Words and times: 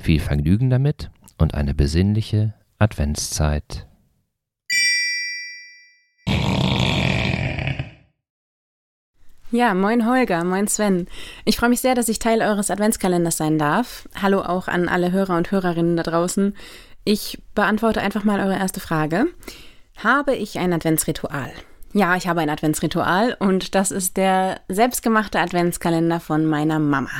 Viel 0.00 0.20
Vergnügen 0.20 0.70
damit 0.70 1.10
und 1.38 1.54
eine 1.54 1.74
besinnliche 1.74 2.54
Adventszeit. 2.78 3.86
Ja, 9.50 9.72
moin 9.72 10.04
Holger, 10.04 10.42
moin 10.42 10.66
Sven. 10.66 11.06
Ich 11.44 11.56
freue 11.56 11.68
mich 11.68 11.80
sehr, 11.80 11.94
dass 11.94 12.08
ich 12.08 12.18
Teil 12.18 12.42
eures 12.42 12.70
Adventskalenders 12.70 13.36
sein 13.36 13.56
darf. 13.56 14.08
Hallo 14.20 14.40
auch 14.40 14.66
an 14.66 14.88
alle 14.88 15.12
Hörer 15.12 15.36
und 15.36 15.52
Hörerinnen 15.52 15.96
da 15.96 16.02
draußen. 16.02 16.56
Ich 17.04 17.40
beantworte 17.54 18.00
einfach 18.00 18.24
mal 18.24 18.40
eure 18.40 18.58
erste 18.58 18.80
Frage. 18.80 19.26
Habe 19.98 20.34
ich 20.34 20.58
ein 20.58 20.72
Adventsritual? 20.72 21.52
Ja, 21.92 22.16
ich 22.16 22.26
habe 22.26 22.40
ein 22.40 22.50
Adventsritual 22.50 23.36
und 23.38 23.76
das 23.76 23.92
ist 23.92 24.16
der 24.16 24.60
selbstgemachte 24.68 25.38
Adventskalender 25.38 26.18
von 26.18 26.44
meiner 26.44 26.80
Mama. 26.80 27.12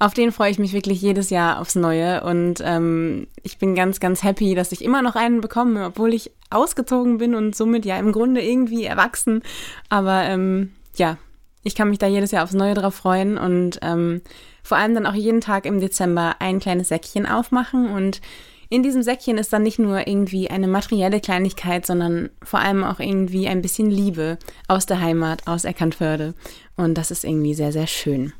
Auf 0.00 0.14
den 0.14 0.32
freue 0.32 0.50
ich 0.50 0.58
mich 0.58 0.72
wirklich 0.72 1.02
jedes 1.02 1.28
Jahr 1.28 1.60
aufs 1.60 1.74
Neue 1.74 2.24
und 2.24 2.62
ähm, 2.64 3.26
ich 3.42 3.58
bin 3.58 3.74
ganz, 3.74 4.00
ganz 4.00 4.22
happy, 4.22 4.54
dass 4.54 4.72
ich 4.72 4.82
immer 4.82 5.02
noch 5.02 5.14
einen 5.14 5.42
bekomme, 5.42 5.84
obwohl 5.84 6.14
ich 6.14 6.30
ausgezogen 6.48 7.18
bin 7.18 7.34
und 7.34 7.54
somit 7.54 7.84
ja 7.84 7.98
im 7.98 8.10
Grunde 8.10 8.40
irgendwie 8.40 8.84
erwachsen. 8.84 9.42
Aber 9.90 10.22
ähm, 10.24 10.72
ja, 10.96 11.18
ich 11.64 11.74
kann 11.74 11.90
mich 11.90 11.98
da 11.98 12.06
jedes 12.06 12.30
Jahr 12.30 12.44
aufs 12.44 12.54
Neue 12.54 12.72
drauf 12.72 12.94
freuen 12.94 13.36
und 13.36 13.78
ähm, 13.82 14.22
vor 14.62 14.78
allem 14.78 14.94
dann 14.94 15.04
auch 15.04 15.12
jeden 15.12 15.42
Tag 15.42 15.66
im 15.66 15.80
Dezember 15.80 16.36
ein 16.38 16.60
kleines 16.60 16.88
Säckchen 16.88 17.26
aufmachen 17.26 17.90
und 17.90 18.22
in 18.70 18.82
diesem 18.82 19.02
Säckchen 19.02 19.36
ist 19.36 19.52
dann 19.52 19.64
nicht 19.64 19.78
nur 19.78 20.08
irgendwie 20.08 20.48
eine 20.48 20.66
materielle 20.66 21.20
Kleinigkeit, 21.20 21.84
sondern 21.84 22.30
vor 22.42 22.60
allem 22.60 22.84
auch 22.84 23.00
irgendwie 23.00 23.48
ein 23.48 23.60
bisschen 23.60 23.90
Liebe 23.90 24.38
aus 24.66 24.86
der 24.86 25.00
Heimat, 25.00 25.46
aus 25.46 25.64
Eckernförde. 25.64 26.34
Und 26.76 26.94
das 26.94 27.10
ist 27.10 27.24
irgendwie 27.24 27.52
sehr, 27.52 27.72
sehr 27.72 27.88
schön. 27.88 28.32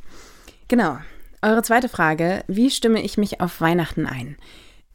Genau. 0.68 0.98
Eure 1.42 1.62
zweite 1.62 1.88
Frage, 1.88 2.44
wie 2.48 2.70
stimme 2.70 3.02
ich 3.02 3.16
mich 3.16 3.40
auf 3.40 3.60
Weihnachten 3.60 4.06
ein? 4.06 4.36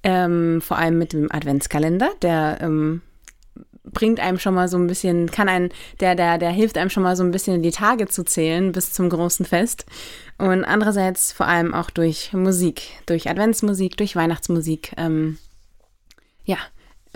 Ähm, 0.04 0.62
vor 0.62 0.78
allem 0.78 1.00
mit 1.00 1.14
dem 1.14 1.32
Adventskalender, 1.32 2.12
der 2.22 2.60
ähm, 2.62 3.02
bringt 3.84 4.20
einem 4.20 4.38
schon 4.38 4.54
mal 4.54 4.68
so 4.68 4.78
ein 4.78 4.86
bisschen, 4.86 5.32
kann 5.32 5.50
einen, 5.50 5.70
der, 6.00 6.14
der, 6.14 6.38
der 6.38 6.52
hilft 6.52 6.78
einem 6.78 6.92
schon 6.92 7.02
mal 7.02 7.16
so 7.16 7.24
ein 7.24 7.32
bisschen 7.32 7.64
die 7.64 7.72
Tage 7.72 8.08
zu 8.08 8.24
zählen 8.24 8.72
bis 8.72 8.94
zum 8.94 9.10
großen 9.10 9.46
Fest. 9.46 9.86
Und 10.38 10.64
andererseits 10.64 11.32
vor 11.32 11.48
allem 11.48 11.74
auch 11.74 11.90
durch 11.90 12.34
Musik, 12.34 12.84
durch 13.08 13.30
Adventsmusik, 13.30 13.98
durch 13.98 14.16
Weihnachtsmusik. 14.16 14.94
Ähm, 14.98 15.40
ja, 16.44 16.58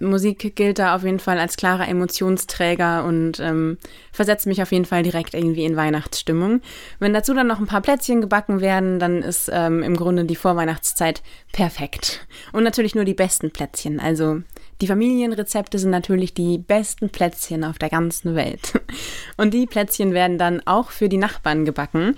Musik 0.02 0.55
gilt 0.55 0.80
da 0.80 0.95
auf 0.95 1.03
jeden 1.03 1.19
Fall 1.19 1.39
als 1.39 1.58
klarer 1.58 1.88
Emotionsträger 1.88 3.03
und 3.05 3.39
ähm, 3.39 3.78
versetzt 4.11 4.47
mich 4.47 4.61
auf 4.61 4.72
jeden 4.72 4.86
Fall 4.86 5.03
direkt 5.03 5.33
irgendwie 5.33 5.66
in 5.66 5.75
Weihnachtsstimmung. 5.75 6.61
Wenn 7.00 7.13
dazu 7.13 7.34
dann 7.34 7.47
noch 7.47 7.59
ein 7.59 7.68
paar 7.68 7.81
Plätzchen 7.81 8.22
gebacken 8.22 8.62
werden, 8.62 9.00
dann 9.00 9.22
ist 9.22 9.50
ähm, 9.53 9.84
im 9.84 9.96
Grunde 9.96 10.25
die 10.25 10.35
Vorweihnachtszeit 10.35 11.22
perfekt. 11.51 12.25
Und 12.51 12.63
natürlich 12.63 12.96
nur 12.96 13.06
die 13.06 13.13
besten 13.13 13.51
Plätzchen. 13.51 14.00
Also 14.00 14.41
die 14.81 14.88
Familienrezepte 14.88 15.78
sind 15.78 15.91
natürlich 15.91 16.34
die 16.34 16.57
besten 16.57 17.09
Plätzchen 17.09 17.63
auf 17.63 17.78
der 17.78 17.90
ganzen 17.90 18.35
Welt. 18.35 18.81
Und 19.38 19.53
die 19.53 19.66
Plätzchen 19.66 20.13
werden 20.13 20.38
dann 20.38 20.62
auch 20.66 20.91
für 20.91 21.09
die 21.09 21.18
Nachbarn 21.18 21.66
gebacken. 21.66 22.16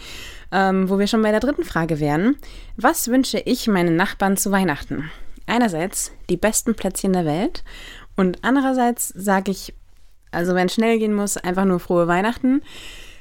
Ähm, 0.53 0.89
wo 0.89 0.99
wir 0.99 1.07
schon 1.07 1.21
bei 1.21 1.31
der 1.31 1.39
dritten 1.39 1.63
Frage 1.63 2.01
wären. 2.01 2.35
Was 2.75 3.07
wünsche 3.07 3.39
ich 3.39 3.67
meinen 3.67 3.95
Nachbarn 3.95 4.35
zu 4.35 4.51
Weihnachten? 4.51 5.09
Einerseits 5.51 6.11
die 6.29 6.37
besten 6.37 6.75
Plätzchen 6.75 7.13
der 7.13 7.25
Welt 7.25 7.63
und 8.15 8.39
andererseits 8.41 9.09
sage 9.09 9.51
ich, 9.51 9.73
also 10.31 10.55
wenn 10.55 10.67
es 10.67 10.73
schnell 10.73 10.97
gehen 10.97 11.13
muss, 11.13 11.37
einfach 11.37 11.65
nur 11.65 11.79
frohe 11.79 12.07
Weihnachten. 12.07 12.61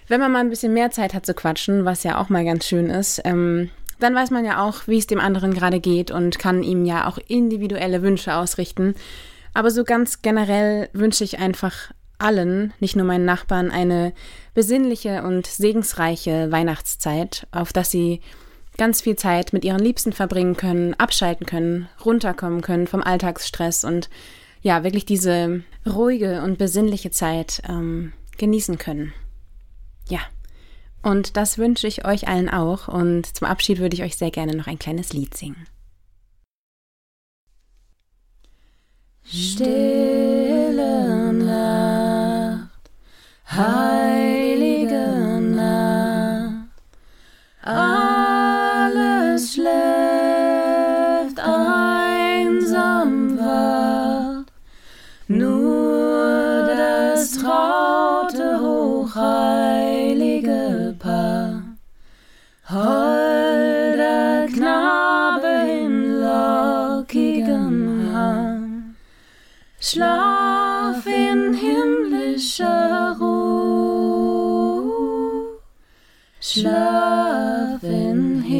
Wenn 0.08 0.20
man 0.20 0.32
mal 0.32 0.40
ein 0.40 0.50
bisschen 0.50 0.72
mehr 0.72 0.90
Zeit 0.90 1.14
hat 1.14 1.26
zu 1.26 1.34
quatschen, 1.34 1.84
was 1.84 2.02
ja 2.02 2.18
auch 2.18 2.28
mal 2.28 2.44
ganz 2.44 2.66
schön 2.66 2.90
ist, 2.90 3.20
ähm, 3.24 3.70
dann 3.98 4.14
weiß 4.14 4.30
man 4.30 4.44
ja 4.44 4.62
auch, 4.62 4.86
wie 4.86 4.98
es 4.98 5.06
dem 5.06 5.20
anderen 5.20 5.54
gerade 5.54 5.80
geht 5.80 6.10
und 6.10 6.38
kann 6.38 6.62
ihm 6.62 6.84
ja 6.84 7.06
auch 7.06 7.18
individuelle 7.28 8.02
Wünsche 8.02 8.34
ausrichten. 8.34 8.94
Aber 9.52 9.70
so 9.70 9.84
ganz 9.84 10.22
generell 10.22 10.88
wünsche 10.92 11.24
ich 11.24 11.38
einfach 11.38 11.92
allen, 12.18 12.72
nicht 12.80 12.96
nur 12.96 13.06
meinen 13.06 13.24
Nachbarn, 13.24 13.70
eine 13.70 14.12
besinnliche 14.54 15.22
und 15.22 15.46
segensreiche 15.46 16.50
Weihnachtszeit, 16.50 17.46
auf 17.50 17.72
dass 17.72 17.90
sie 17.90 18.20
ganz 18.80 19.02
viel 19.02 19.14
Zeit 19.14 19.52
mit 19.52 19.62
ihren 19.62 19.78
Liebsten 19.78 20.10
verbringen 20.10 20.56
können, 20.56 20.94
abschalten 20.94 21.44
können, 21.44 21.86
runterkommen 22.02 22.62
können 22.62 22.86
vom 22.86 23.02
Alltagsstress 23.02 23.84
und 23.84 24.08
ja, 24.62 24.84
wirklich 24.84 25.04
diese 25.04 25.62
ruhige 25.86 26.40
und 26.40 26.56
besinnliche 26.56 27.10
Zeit 27.10 27.62
ähm, 27.68 28.14
genießen 28.38 28.78
können. 28.78 29.12
Ja, 30.08 30.20
und 31.02 31.36
das 31.36 31.58
wünsche 31.58 31.86
ich 31.86 32.06
euch 32.06 32.26
allen 32.26 32.48
auch 32.48 32.88
und 32.88 33.26
zum 33.36 33.46
Abschied 33.46 33.80
würde 33.80 33.94
ich 33.96 34.02
euch 34.02 34.16
sehr 34.16 34.30
gerne 34.30 34.56
noch 34.56 34.66
ein 34.66 34.78
kleines 34.78 35.12
Lied 35.12 35.36
singen. 35.36 35.66
Stille 39.24 39.74
Nacht, 41.34 42.90
Schlaf 69.90 71.04
in 71.04 71.52
himmlischer 71.52 73.16
Ruhe. 73.18 74.78
Schlaf 76.40 77.82
in 77.82 78.40
himmlischer 78.42 78.59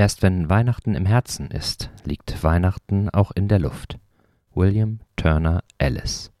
Erst 0.00 0.22
wenn 0.22 0.48
Weihnachten 0.48 0.94
im 0.94 1.04
Herzen 1.04 1.50
ist, 1.50 1.90
liegt 2.04 2.42
Weihnachten 2.42 3.10
auch 3.10 3.32
in 3.32 3.48
der 3.48 3.58
Luft. 3.58 3.98
William 4.54 5.00
Turner 5.14 5.62
Ellis 5.76 6.32